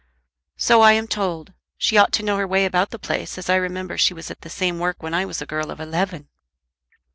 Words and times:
"So 0.57 0.81
I 0.81 0.93
am 0.93 1.05
told. 1.07 1.53
She 1.77 1.95
ought 1.95 2.11
to 2.13 2.23
know 2.23 2.37
her 2.37 2.47
way 2.47 2.65
about 2.65 2.89
the 2.89 2.97
place, 2.97 3.37
as 3.37 3.51
I 3.51 3.55
remember 3.57 3.99
she 3.99 4.15
was 4.15 4.31
at 4.31 4.41
the 4.41 4.49
same 4.49 4.79
work 4.79 5.03
when 5.03 5.13
I 5.13 5.25
was 5.25 5.43
a 5.43 5.45
girl 5.45 5.69
of 5.69 5.79
eleven." 5.79 6.27